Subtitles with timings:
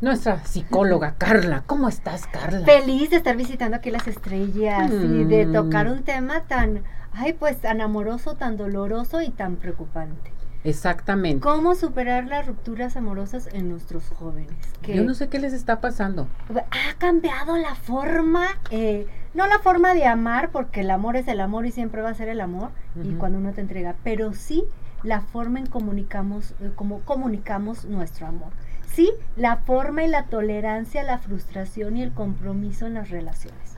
[0.00, 2.64] Nuestra psicóloga Carla, ¿cómo estás Carla?
[2.64, 5.52] Feliz de estar visitando aquí las estrellas y de Mm.
[5.52, 10.32] tocar un tema tan, ay pues tan amoroso, tan doloroso y tan preocupante.
[10.64, 11.40] Exactamente.
[11.42, 14.52] ¿Cómo superar las rupturas amorosas en nuestros jóvenes?
[14.82, 16.28] Que Yo no sé qué les está pasando.
[16.70, 21.40] ha cambiado la forma, eh, no la forma de amar, porque el amor es el
[21.40, 22.70] amor y siempre va a ser el amor,
[23.02, 24.64] y cuando uno te entrega, pero sí
[25.02, 28.50] la forma en comunicamos, eh, cómo comunicamos nuestro amor.
[28.92, 33.76] Sí, la forma y la tolerancia, la frustración y el compromiso en las relaciones.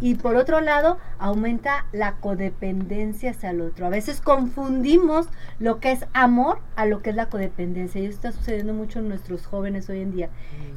[0.00, 3.86] Y por otro lado, aumenta la codependencia hacia el otro.
[3.86, 5.26] A veces confundimos
[5.58, 8.00] lo que es amor a lo que es la codependencia.
[8.00, 10.28] Y eso está sucediendo mucho en nuestros jóvenes hoy en día.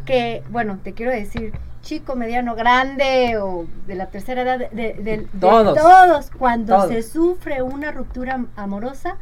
[0.05, 4.93] Que, bueno, te quiero decir, chico, mediano, grande o de la tercera edad, de, de-
[4.95, 5.77] de- de Todos.
[5.77, 6.89] todos, cuando Todos.
[6.89, 9.15] se sufre una ruptura am- amorosa,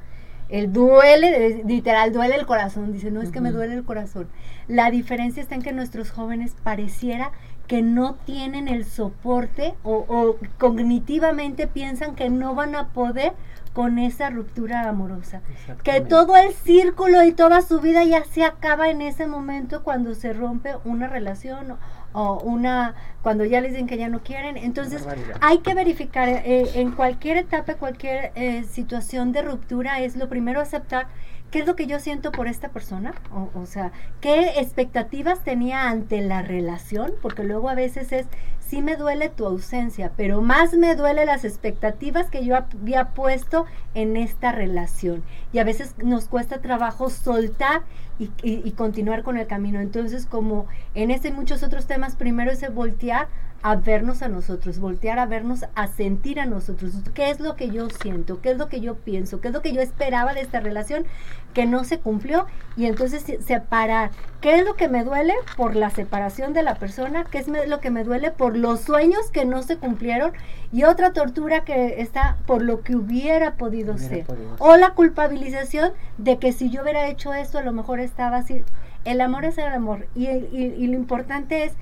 [0.52, 2.92] el duele, literal, duele el corazón.
[2.92, 4.28] Dice, no es que me duele el corazón.
[4.68, 7.32] La diferencia está en que nuestros jóvenes pareciera
[7.72, 13.32] que no tienen el soporte o, o cognitivamente piensan que no van a poder
[13.72, 15.40] con esa ruptura amorosa.
[15.82, 20.16] Que todo el círculo y toda su vida ya se acaba en ese momento cuando
[20.16, 21.78] se rompe una relación o,
[22.12, 24.58] o una cuando ya les dicen que ya no quieren.
[24.58, 25.08] Entonces
[25.40, 30.60] hay que verificar eh, en cualquier etapa, cualquier eh, situación de ruptura es lo primero
[30.60, 31.08] aceptar
[31.52, 35.90] qué es lo que yo siento por esta persona, o, o sea, qué expectativas tenía
[35.90, 38.28] ante la relación, porque luego a veces es,
[38.72, 43.66] sí me duele tu ausencia, pero más me duele las expectativas que yo había puesto
[43.94, 45.24] en esta relación.
[45.52, 47.82] Y a veces nos cuesta trabajo soltar
[48.18, 49.82] y, continuar con el camino.
[49.82, 53.28] Entonces, como en este y muchos otros temas, primero es voltear
[53.64, 56.94] a vernos a nosotros, voltear a vernos, a sentir a nosotros.
[57.14, 58.42] ¿Qué es lo que yo siento?
[58.42, 59.40] ¿Qué es lo que yo pienso?
[59.40, 61.06] ¿Qué es lo que yo esperaba de esta relación
[61.54, 62.48] que no se cumplió?
[62.76, 64.10] Y entonces se- separar.
[64.42, 67.24] ¿Qué es lo que me duele por la separación de la persona?
[67.26, 70.32] ¿Qué es me- lo que me duele por los sueños que no se cumplieron?
[70.72, 74.26] Y otra tortura que está por lo que hubiera podido Hubiera ser.
[74.26, 78.38] podido O la culpabilización de que si yo hubiera hecho esto, a lo mejor estaba
[78.38, 78.64] así.
[79.06, 80.08] El amor es el amor.
[80.16, 81.74] Y, y- y lo importante es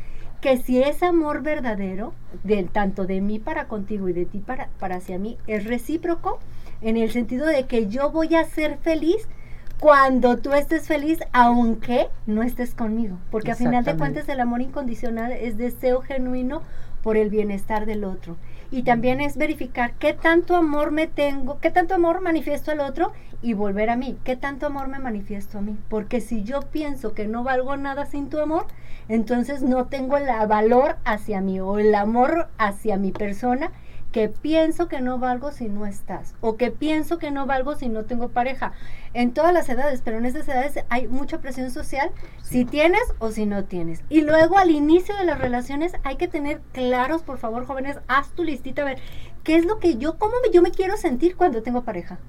[0.42, 2.14] que si es amor verdadero,
[2.44, 6.40] de, tanto de mí para contigo y de ti para, para hacia mí, es recíproco
[6.82, 9.28] en el sentido de que yo voy a ser feliz
[9.80, 13.18] cuando tú estés feliz, aunque no estés conmigo.
[13.32, 16.62] Porque a final de cuentas el amor incondicional es deseo genuino
[17.02, 18.36] por el bienestar del otro.
[18.72, 23.12] Y también es verificar qué tanto amor me tengo, qué tanto amor manifiesto al otro
[23.42, 25.78] y volver a mí, qué tanto amor me manifiesto a mí.
[25.90, 28.68] Porque si yo pienso que no valgo nada sin tu amor,
[29.08, 33.72] entonces no tengo el valor hacia mí o el amor hacia mi persona
[34.12, 37.90] que pienso que no valgo si no estás o que pienso que no valgo si
[37.90, 38.74] no tengo pareja.
[39.14, 42.12] En todas las edades, pero en esas edades hay mucha presión social
[42.44, 44.02] si tienes o si no tienes.
[44.10, 48.30] Y luego al inicio de las relaciones hay que tener claros, por favor, jóvenes, haz
[48.32, 49.00] tu listita a ver
[49.44, 52.20] qué es lo que yo, cómo yo me quiero sentir cuando tengo pareja.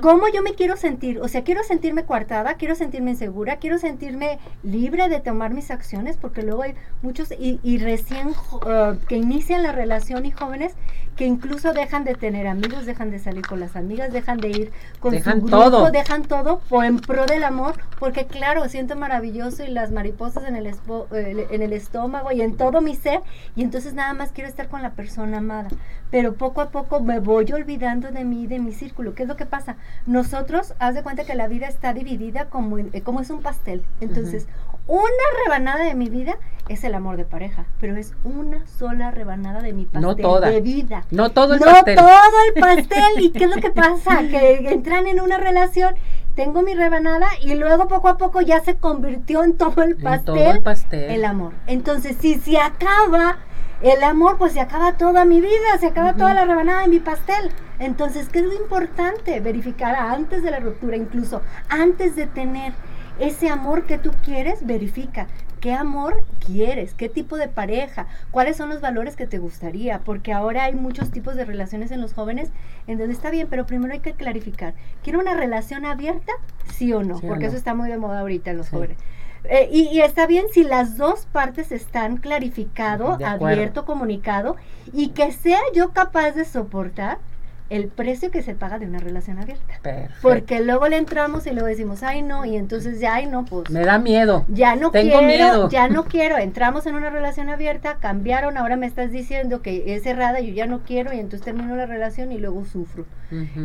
[0.00, 1.20] ¿Cómo yo me quiero sentir?
[1.20, 6.16] O sea, quiero sentirme coartada, quiero sentirme insegura, quiero sentirme libre de tomar mis acciones,
[6.16, 8.28] porque luego hay muchos y, y recién
[8.66, 10.74] eh, que inician la relación y jóvenes
[11.16, 14.72] que incluso dejan de tener amigos, dejan de salir con las amigas, dejan de ir
[15.00, 15.90] con Dejan su grupo, todo.
[15.90, 20.56] dejan todo por en pro del amor, porque claro, siento maravilloso y las mariposas en
[20.56, 23.20] el, espo- eh, en el estómago y en todo mi ser,
[23.56, 25.68] y entonces nada más quiero estar con la persona amada.
[26.10, 29.14] Pero poco a poco me voy olvidando de mí, de mi círculo.
[29.14, 29.76] ¿Qué es lo que pasa?
[30.06, 33.42] Nosotros, haz de cuenta que la vida está dividida como, en- eh, como es un
[33.42, 33.84] pastel.
[34.00, 34.46] Entonces,
[34.86, 35.06] una
[35.44, 36.36] rebanada de mi vida
[36.68, 40.50] es el amor de pareja, pero es una sola rebanada de mi pastel No toda.
[40.50, 41.04] de vida.
[41.12, 41.96] No todo el no pastel.
[41.96, 42.10] todo
[42.54, 43.20] el pastel.
[43.20, 44.18] ¿Y qué es lo que pasa?
[44.28, 45.94] Que entran en una relación,
[46.34, 50.00] tengo mi rebanada y luego poco a poco ya se convirtió en todo el En
[50.02, 50.24] pastel.
[50.24, 51.10] todo el pastel.
[51.10, 51.52] el amor.
[51.68, 53.38] Entonces, si se acaba
[53.82, 57.00] el amor, pues se acaba toda mi vida, se acaba toda la rebanada de mi
[57.00, 57.50] pastel.
[57.78, 59.40] Entonces, ¿qué es lo importante?
[59.40, 62.72] Verificar antes de la ruptura, incluso antes de tener
[63.18, 65.26] ese amor que tú quieres, verifica.
[65.60, 66.94] ¿Qué amor quieres?
[66.94, 68.06] ¿Qué tipo de pareja?
[68.30, 69.98] ¿Cuáles son los valores que te gustaría?
[70.00, 72.50] Porque ahora hay muchos tipos de relaciones en los jóvenes
[72.86, 74.72] en donde está bien, pero primero hay que clarificar.
[75.04, 76.32] ¿Quiero una relación abierta?
[76.72, 77.48] Sí o no, Sí o porque no.
[77.48, 78.76] eso está muy de moda ahorita en los Sí.
[78.76, 78.96] jóvenes.
[79.44, 84.56] Eh, y, y está bien si las dos partes están clarificado, abierto, comunicado
[84.92, 87.18] y que sea yo capaz de soportar
[87.70, 89.78] el precio que se paga de una relación abierta.
[89.80, 90.16] Perfecto.
[90.22, 93.70] Porque luego le entramos y luego decimos, ay no, y entonces ya, ay no, pues
[93.70, 94.44] Me da miedo.
[94.48, 95.68] ya no Tengo quiero, miedo.
[95.70, 100.02] ya no quiero, entramos en una relación abierta, cambiaron, ahora me estás diciendo que es
[100.02, 103.04] cerrada, yo ya no quiero y entonces termino la relación y luego sufro.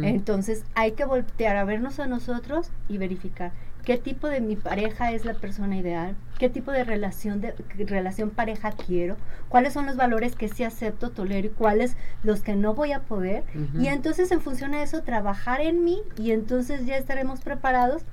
[0.03, 3.51] Entonces hay que voltear a vernos a nosotros y verificar
[3.85, 7.53] qué tipo de mi pareja es la persona ideal, qué tipo de relación de
[7.85, 9.15] relación pareja quiero,
[9.47, 13.01] cuáles son los valores que sí acepto, tolero y cuáles los que no voy a
[13.01, 13.43] poder.
[13.79, 18.03] Y entonces en función de eso trabajar en mí y entonces ya estaremos preparados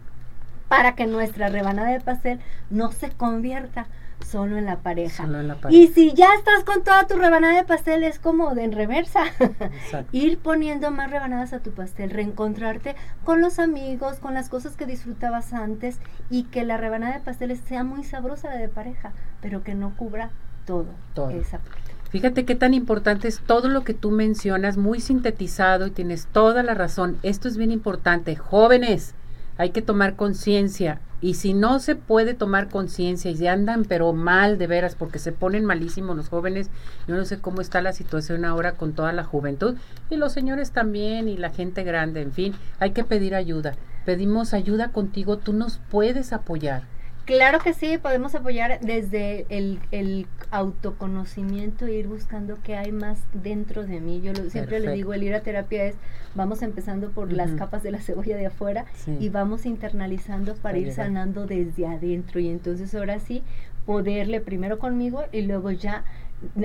[0.68, 2.40] para que nuestra rebanada de pastel
[2.70, 3.86] no se convierta
[4.20, 5.24] solo en la pareja.
[5.24, 5.82] Solo en la pareja.
[5.82, 9.24] Y si ya estás con toda tu rebanada de pastel, es como de en reversa.
[9.38, 10.08] Exacto.
[10.12, 14.86] Ir poniendo más rebanadas a tu pastel, reencontrarte con los amigos, con las cosas que
[14.86, 15.98] disfrutabas antes
[16.30, 20.30] y que la rebanada de pastel sea muy sabrosa de pareja, pero que no cubra
[20.66, 21.30] todo, Todo.
[21.30, 21.92] esa parte.
[22.10, 26.62] Fíjate qué tan importante es todo lo que tú mencionas, muy sintetizado y tienes toda
[26.62, 27.16] la razón.
[27.22, 28.36] Esto es bien importante.
[28.36, 29.14] Jóvenes,
[29.56, 31.00] hay que tomar conciencia.
[31.22, 35.20] Y si no se puede tomar conciencia y se andan pero mal de veras porque
[35.20, 36.68] se ponen malísimos los jóvenes,
[37.06, 39.76] yo no sé cómo está la situación ahora con toda la juventud
[40.10, 43.76] y los señores también y la gente grande, en fin, hay que pedir ayuda.
[44.04, 46.82] Pedimos ayuda contigo, tú nos puedes apoyar.
[47.24, 53.20] Claro que sí, podemos apoyar desde el, el autoconocimiento e ir buscando qué hay más
[53.32, 54.20] dentro de mí.
[54.20, 54.92] Yo lo- siempre le Perfecto.
[54.92, 55.94] digo, el ir a terapia es,
[56.34, 59.16] vamos empezando por las capas de la cebolla de afuera Sí.
[59.20, 61.06] y vamos internalizando para Para ir llegar.
[61.06, 62.40] sanando desde adentro.
[62.40, 63.42] Y entonces ahora sí,
[63.86, 66.04] poderle primero conmigo y luego ya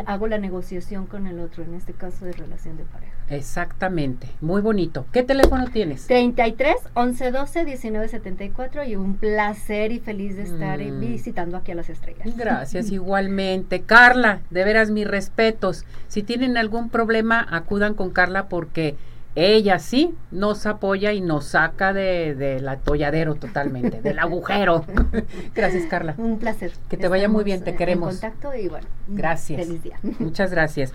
[0.05, 3.13] hago la negociación con el otro, en este caso de relación de pareja.
[3.29, 5.05] Exactamente, muy bonito.
[5.11, 6.07] ¿Qué teléfono tienes?
[6.07, 10.99] 33 11 12 19 74 y un placer y feliz de estar Mm.
[10.99, 12.35] visitando aquí a las estrellas.
[12.37, 13.81] Gracias, igualmente.
[13.81, 15.85] Carla, de veras mis respetos.
[16.07, 18.95] Si tienen algún problema, acudan con Carla porque
[19.39, 24.83] ella sí nos apoya y nos saca de, del atolladero totalmente, del agujero.
[25.55, 26.15] Gracias, Carla.
[26.17, 26.71] Un placer.
[26.89, 28.15] Que te vaya muy bien, te queremos.
[28.15, 28.87] En contacto y bueno.
[29.07, 29.63] Gracias.
[29.63, 29.99] Feliz día.
[30.17, 30.91] Muchas gracias.